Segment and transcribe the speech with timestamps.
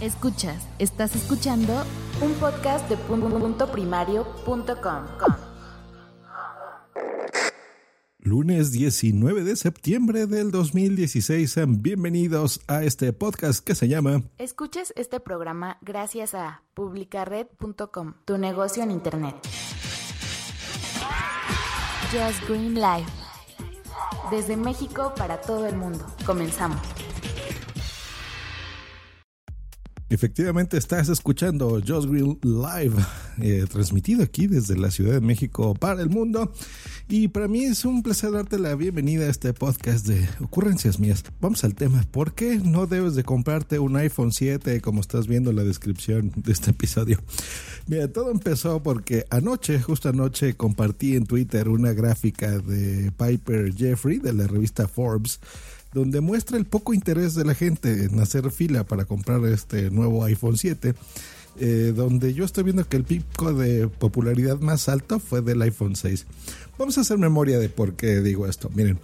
[0.00, 1.84] Escuchas, estás escuchando
[2.20, 5.04] un podcast de punto primario.com.
[8.18, 14.92] Lunes 19 de septiembre del 2016, sean bienvenidos a este podcast que se llama Escuches
[14.96, 19.36] este programa gracias a publicared.com, tu negocio en internet.
[22.10, 23.10] Just Green Life.
[24.30, 26.04] Desde México para todo el mundo.
[26.24, 27.03] Comenzamos.
[30.14, 32.94] Efectivamente estás escuchando Just Green Live,
[33.42, 36.52] eh, transmitido aquí desde la Ciudad de México para el mundo.
[37.08, 41.24] Y para mí es un placer darte la bienvenida a este podcast de ocurrencias mías.
[41.40, 45.50] Vamos al tema, ¿por qué no debes de comprarte un iPhone 7 como estás viendo
[45.50, 47.20] en la descripción de este episodio?
[47.88, 54.18] Mira, todo empezó porque anoche, justo anoche, compartí en Twitter una gráfica de Piper Jeffrey
[54.18, 55.40] de la revista Forbes
[55.94, 60.24] donde muestra el poco interés de la gente en hacer fila para comprar este nuevo
[60.24, 60.94] iPhone 7.
[61.56, 65.94] Eh, donde yo estoy viendo que el pico de popularidad más alto fue del iPhone
[65.94, 66.26] 6.
[66.76, 68.70] Vamos a hacer memoria de por qué digo esto.
[68.74, 68.98] Miren,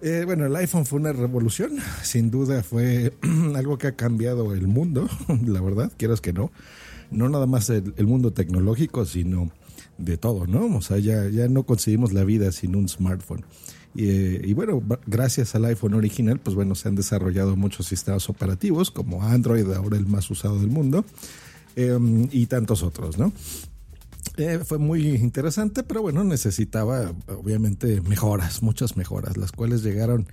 [0.00, 3.12] eh, bueno, el iPhone fue una revolución, sin duda fue
[3.54, 5.06] algo que ha cambiado el mundo,
[5.46, 6.50] la verdad, quieras que no.
[7.10, 9.50] No nada más el, el mundo tecnológico, sino
[9.98, 10.76] de todo, ¿no?
[10.76, 13.44] O sea, ya, ya no conseguimos la vida sin un smartphone.
[13.98, 19.22] Y, bueno, gracias al iPhone original, pues bueno, se han desarrollado muchos sistemas operativos como
[19.22, 21.04] Android, ahora el más usado del mundo,
[21.76, 23.32] em, y tantos otros, ¿no?
[24.36, 30.26] Eh, fue muy interesante, pero bueno, necesitaba obviamente mejoras, muchas mejoras, las cuales llegaron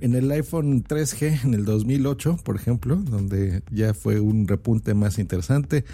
[0.00, 5.18] en el iPhone 3G en el 2008, por ejemplo, donde ya fue un repunte más
[5.18, 5.84] interesante.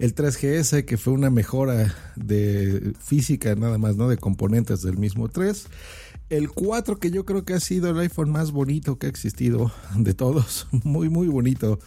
[0.00, 4.08] El 3GS, que fue una mejora de física nada más, ¿no?
[4.08, 5.68] De componentes del mismo 3
[6.30, 9.72] el 4 que yo creo que ha sido el iPhone más bonito que ha existido
[9.96, 11.80] de todos, muy muy bonito,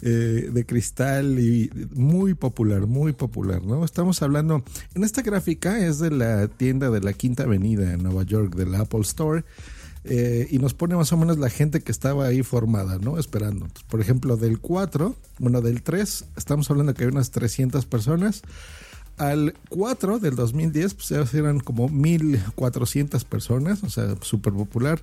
[0.00, 3.84] eh, de cristal y muy popular, muy popular, ¿no?
[3.84, 8.22] Estamos hablando, en esta gráfica es de la tienda de la Quinta Avenida en Nueva
[8.22, 9.44] York, del Apple Store,
[10.04, 13.18] eh, y nos pone más o menos la gente que estaba ahí formada, ¿no?
[13.18, 13.68] Esperando.
[13.88, 18.42] Por ejemplo, del 4, bueno, del 3, estamos hablando que hay unas 300 personas
[19.18, 25.02] al 4 del 2010, pues ya eran como 1400 personas, o sea, súper popular.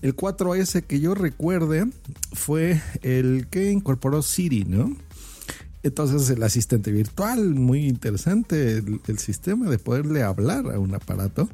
[0.00, 1.88] El 4S que yo recuerde
[2.32, 4.96] fue el que incorporó Siri, ¿no?
[5.82, 11.48] Entonces el asistente virtual, muy interesante el, sistema de poderle hablar a un aparato,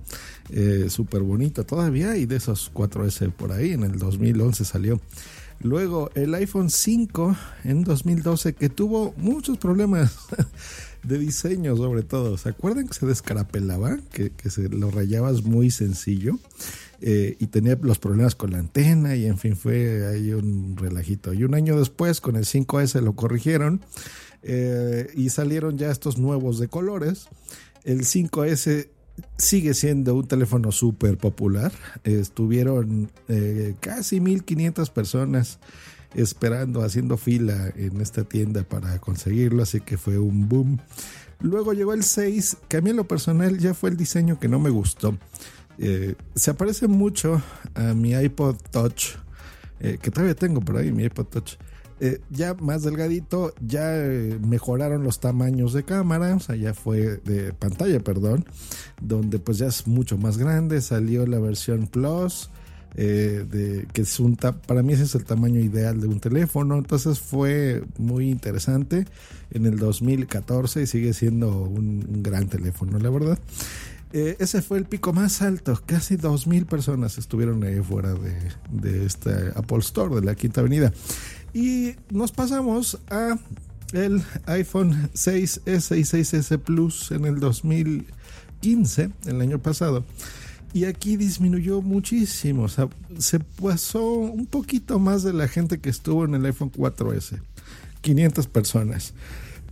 [0.51, 5.01] eh, súper bonito todavía y de esos 4S por ahí, en el 2011 salió.
[5.64, 10.14] Luego el iPhone 5 en 2012 que tuvo muchos problemas
[11.02, 12.36] de diseño sobre todo.
[12.36, 13.97] ¿Se acuerdan que se descarapelaba?
[14.12, 16.38] Que, se lo rayabas muy sencillo.
[17.00, 21.32] Eh, y tenía los problemas con la antena y en fin fue ahí un relajito.
[21.32, 23.81] Y un año después con el 5S lo corrigieron
[24.42, 27.28] eh, y salieron ya estos nuevos de colores.
[27.84, 28.88] El 5S
[29.36, 31.72] sigue siendo un teléfono súper popular.
[32.04, 35.58] Estuvieron eh, casi 1500 personas
[36.14, 40.78] esperando, haciendo fila en esta tienda para conseguirlo, así que fue un boom.
[41.41, 44.48] Luego llegó el 6, que a mí en lo personal ya fue el diseño que
[44.48, 45.19] no me gustó.
[45.78, 47.42] Eh, se aparece mucho
[47.75, 49.16] a mi iPod Touch,
[49.81, 51.53] eh, que todavía tengo por ahí, mi iPod Touch.
[52.01, 53.95] Eh, ya más delgadito, ya
[54.41, 58.45] mejoraron los tamaños de cámara, o sea, ya fue de pantalla, perdón,
[59.01, 62.51] donde pues ya es mucho más grande, salió la versión Plus,
[62.97, 66.79] eh, de, que es un para mí ese es el tamaño ideal de un teléfono.
[66.79, 69.06] Entonces fue muy interesante
[69.51, 73.39] en el 2014 y sigue siendo un, gran teléfono, la verdad.
[74.16, 78.32] Eh, ese fue el pico más alto, casi 2.000 personas estuvieron ahí fuera de,
[78.70, 80.92] de este Apple Store de la Quinta Avenida.
[81.52, 83.36] Y nos pasamos a
[83.92, 90.04] el iPhone 6S y 6S Plus en el 2015, el año pasado.
[90.72, 92.62] Y aquí disminuyó muchísimo.
[92.62, 92.88] O sea,
[93.19, 97.41] se pasó un poquito más de la gente que estuvo en el iPhone 4S.
[98.00, 99.12] 500 personas.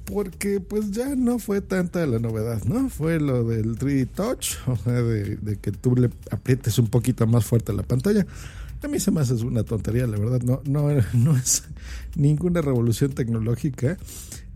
[0.05, 2.89] Porque pues ya no fue tanta la novedad, ¿no?
[2.89, 7.45] Fue lo del 3D Touch, o sea, de, que tú le aprietes un poquito más
[7.45, 8.27] fuerte la pantalla.
[8.83, 10.43] A mí se me hace una tontería, la verdad.
[10.43, 11.65] No, no, no es
[12.17, 13.97] ninguna revolución tecnológica.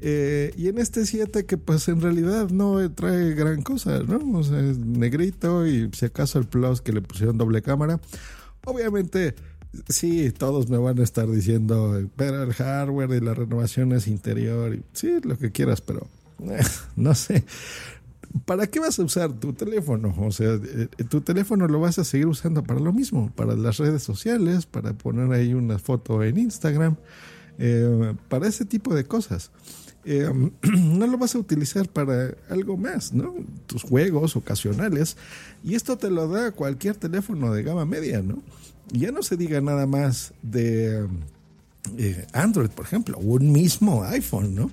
[0.00, 4.38] Eh, y en este 7 que pues en realidad no trae gran cosa, ¿no?
[4.38, 8.00] O sea, es negrito y si acaso el plus que le pusieron doble cámara.
[8.64, 9.36] Obviamente,
[9.88, 14.78] sí, todos me van a estar diciendo, pero el hardware y la renovación es interior,
[14.92, 16.06] sí, lo que quieras, pero
[16.42, 16.60] eh,
[16.96, 17.44] no sé.
[18.44, 20.14] ¿Para qué vas a usar tu teléfono?
[20.18, 23.78] O sea, eh, tu teléfono lo vas a seguir usando para lo mismo, para las
[23.78, 26.96] redes sociales, para poner ahí una foto en Instagram
[27.58, 29.50] eh, para ese tipo de cosas.
[30.62, 33.34] No lo vas a utilizar para algo más, ¿no?
[33.66, 35.16] Tus juegos ocasionales.
[35.64, 38.40] Y esto te lo da cualquier teléfono de gama media, ¿no?
[38.92, 41.06] Ya no se diga nada más de
[41.98, 44.70] eh, Android, por ejemplo, un mismo iPhone, ¿no?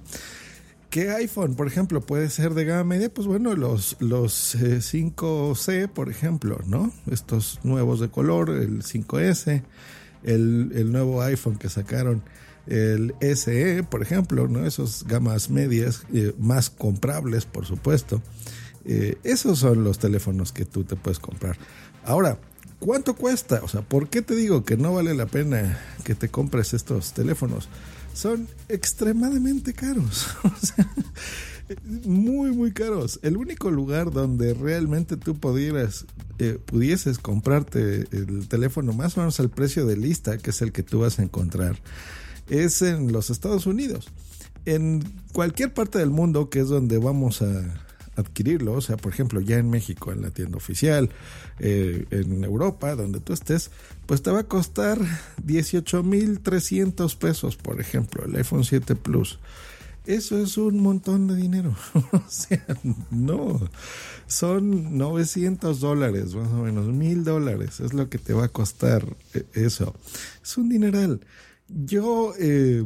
[0.90, 3.12] ¿Qué iPhone, por ejemplo, puede ser de gama media?
[3.12, 6.92] Pues bueno, los, los 5C, eh, por ejemplo, ¿no?
[7.10, 9.64] Estos nuevos de color, el 5S,
[10.24, 12.22] el, el nuevo iPhone que sacaron,
[12.68, 14.68] el SE, por ejemplo, ¿no?
[14.68, 18.22] Esos gamas medias, eh, más comprables, por supuesto.
[18.86, 21.58] esos son los teléfonos que tú te puedes comprar.
[22.06, 22.38] Ahora,
[22.84, 23.62] ¿cuánto cuesta?
[23.64, 27.14] O sea, ¿por qué te digo que no vale la pena que te compres estos
[27.14, 27.70] teléfonos?
[28.14, 30.28] son extremadamente caros.
[32.06, 33.20] muy, muy caros.
[33.24, 36.06] El único lugar donde realmente tú pudieras,
[36.40, 40.72] eh, pudieses comprarte el teléfono más o menos al precio de lista, que es el
[40.72, 41.78] que tú vas a encontrar,
[42.50, 44.10] es en los Estados Unidos.
[44.66, 45.04] En
[45.34, 47.64] cualquier parte del mundo, que es donde vamos a,
[48.16, 51.10] adquirirlo, o sea, por ejemplo, ya en México, en la tienda oficial,
[51.60, 53.72] eh, en Europa, donde tú estés,
[54.06, 55.00] pues te va a costar
[55.46, 59.40] 18.300 pesos, por ejemplo, el iPhone 7 Plus.
[60.06, 61.76] Eso es un montón de dinero.
[62.12, 62.66] o sea,
[63.10, 63.70] no.
[64.28, 67.80] Son 900 dólares, más o menos, mil dólares.
[67.80, 69.96] Es lo que te va a costar eh, eso.
[70.44, 71.22] Es un dineral.
[71.70, 72.84] Yo eh,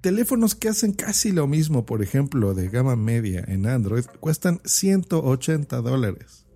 [0.00, 5.80] Teléfonos que hacen casi lo mismo, por ejemplo, de gama media en Android, cuestan 180
[5.82, 6.46] dólares.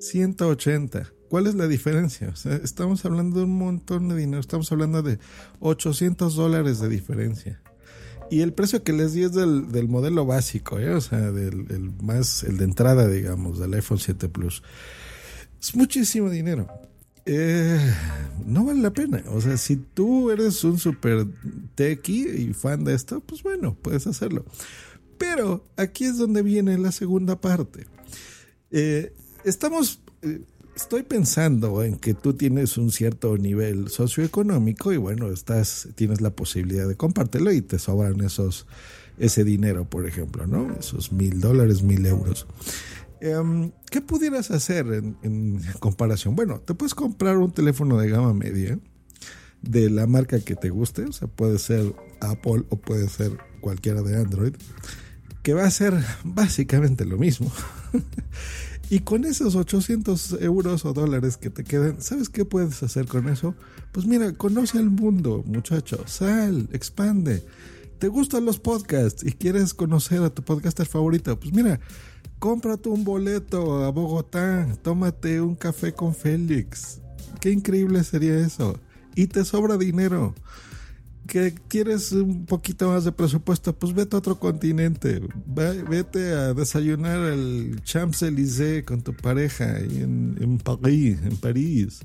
[0.00, 1.12] 180.
[1.28, 2.32] ¿Cuál es la diferencia?
[2.62, 5.18] estamos hablando de un montón de dinero, estamos hablando de
[5.60, 7.60] 800 dólares de diferencia.
[8.30, 10.94] Y el precio que les di es del, modelo básico, ¿eh?
[10.94, 14.62] o sea, del más, el de entrada, digamos, del iPhone 7 Plus.
[15.60, 16.68] Es muchísimo dinero
[17.30, 17.78] eh,
[18.46, 19.22] no vale la pena.
[19.28, 21.26] O sea, si tú eres un super
[21.74, 24.46] techie y fan de esto, pues bueno, puedes hacerlo.
[25.18, 27.86] Pero aquí es donde viene la segunda parte.
[28.70, 29.12] Eh,
[29.44, 30.40] estamos, eh,
[30.74, 36.30] estoy pensando en que tú tienes un cierto nivel socioeconómico y bueno, estás, tienes la
[36.30, 38.66] posibilidad de compártelo y te sobran esos,
[39.18, 40.74] ese dinero, por ejemplo, ¿no?
[40.78, 42.46] Esos mil dólares, mil euros.
[43.20, 44.86] Em, ¿Qué pudieras hacer
[45.22, 46.36] en, comparación?
[46.36, 48.78] Bueno, te puedes comprar un teléfono de gama media
[49.62, 54.02] de la marca que te guste, o sea, puede ser Apple o puede ser cualquiera
[54.02, 54.54] de Android,
[55.42, 57.50] que va a ser básicamente lo mismo.
[58.90, 63.28] y con esos 800 euros o dólares que te quedan, ¿sabes qué puedes hacer con
[63.28, 63.56] eso?
[63.90, 67.44] Pues mira, conoce el mundo, muchacho, sal, expande.
[67.98, 71.38] ¿Te gustan los podcasts y quieres conocer a tu podcaster favorito?
[71.40, 71.80] Pues mira,
[72.38, 77.00] cómprate un boleto a Bogotá, tómate un café con Félix.
[77.40, 78.78] Qué increíble sería eso.
[79.14, 80.34] Y te sobra dinero.
[81.26, 83.74] ¿Que quieres un poquito más de presupuesto?
[83.74, 85.20] Pues vete a otro continente.
[85.46, 91.18] Vete a desayunar al Champs-Élysées con tu pareja en, París.
[91.22, 92.00] En París.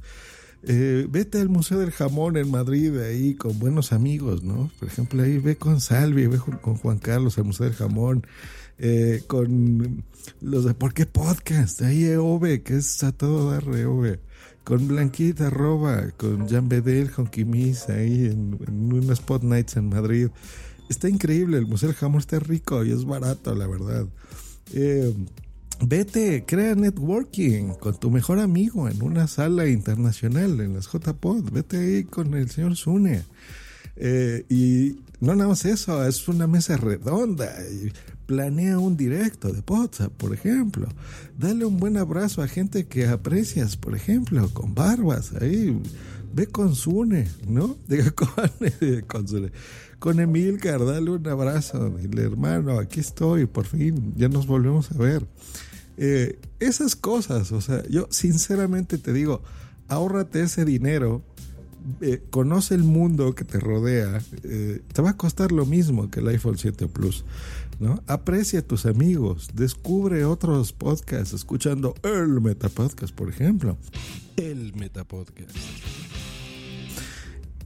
[0.66, 4.72] Eh, vete al Museo del Jamón en Madrid, ahí con buenos amigos, ¿no?
[4.80, 8.26] Por ejemplo, ahí ve con Salvi, ve con Juan Carlos al Museo del Jamón.
[8.80, 10.04] Eh, con
[10.42, 11.82] los de ¿Por qué Podcast?
[11.82, 14.18] Ahí EOB, que es a todo dar EOB.
[14.64, 19.90] Con Blanquita Roba, con Jan Bedel, con Kimis, ahí en, en unos Spot Nights en
[19.90, 20.30] Madrid.
[20.90, 24.08] Está increíble, el Museo del Jamón está rico y es barato, la verdad.
[24.74, 25.14] Eh,
[25.82, 31.52] vete, crea networking con tu mejor amigo en una sala internacional, en las JPod.
[31.52, 33.24] Vete ahí con el señor Zune.
[33.96, 37.54] Eh, y no nada más eso, es una mesa redonda.
[38.26, 40.88] Planea un directo de WhatsApp, por ejemplo.
[41.38, 45.34] Dale un buen abrazo a gente que aprecias, por ejemplo, con barbas.
[45.42, 45.78] Ahí,
[46.34, 47.78] ve con Zune, ¿no?
[47.88, 48.30] Diga con,
[49.08, 49.52] con,
[50.00, 51.90] con Emilcar, dale un abrazo.
[51.90, 55.26] Dile, hermano, aquí estoy, por fin, ya nos volvemos a ver.
[55.98, 59.44] Eh, esas cosas, o sea, yo sinceramente te digo,
[59.88, 61.24] ahórrate ese dinero
[62.00, 66.22] eh, conoce el mundo que te rodea, eh, te va a costar lo mismo que
[66.22, 67.26] el iPhone 7 Plus.
[67.80, 68.02] ¿no?
[68.08, 73.78] Aprecia a tus amigos, descubre otros podcasts escuchando el Metapodcast, por ejemplo.
[74.38, 75.58] El Metapodcast.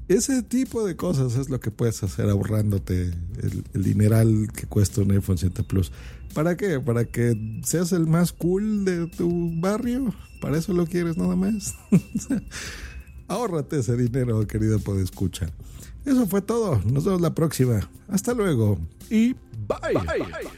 [0.08, 3.12] Ese tipo de cosas es lo que puedes hacer ahorrándote
[3.42, 5.92] el, dineral que cuesta un iPhone 7 Plus.
[6.34, 6.80] ¿Para qué?
[6.80, 10.14] ¿Para que seas el más cool de tu barrio?
[10.40, 11.76] ¿Para eso lo quieres nada más?
[13.28, 15.52] Ahórrate ese dinero, querido escuchar.
[16.06, 16.82] Eso fue todo.
[16.86, 17.90] Nos vemos la próxima.
[18.08, 18.80] Hasta luego.
[19.10, 19.34] Y
[19.68, 20.58] bye.